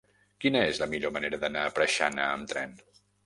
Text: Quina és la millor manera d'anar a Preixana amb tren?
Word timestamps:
Quina 0.43 0.63
és 0.69 0.79
la 0.83 0.87
millor 0.93 1.13
manera 1.17 1.39
d'anar 1.45 1.67
a 1.67 1.75
Preixana 1.77 2.25
amb 2.39 2.51
tren? 2.55 2.77